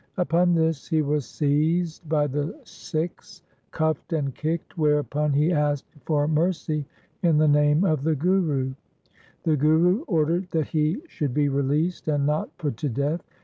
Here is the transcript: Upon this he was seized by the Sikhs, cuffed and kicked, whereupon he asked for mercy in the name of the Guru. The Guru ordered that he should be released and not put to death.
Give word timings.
Upon 0.17 0.55
this 0.55 0.87
he 0.87 1.03
was 1.03 1.27
seized 1.27 2.09
by 2.09 2.25
the 2.25 2.59
Sikhs, 2.63 3.43
cuffed 3.69 4.13
and 4.13 4.33
kicked, 4.33 4.75
whereupon 4.75 5.31
he 5.31 5.51
asked 5.53 5.85
for 6.05 6.27
mercy 6.27 6.87
in 7.21 7.37
the 7.37 7.47
name 7.47 7.83
of 7.83 8.01
the 8.01 8.15
Guru. 8.15 8.73
The 9.43 9.55
Guru 9.57 10.01
ordered 10.07 10.49
that 10.49 10.69
he 10.69 11.03
should 11.07 11.35
be 11.35 11.49
released 11.49 12.07
and 12.07 12.25
not 12.25 12.57
put 12.57 12.77
to 12.77 12.89
death. 12.89 13.21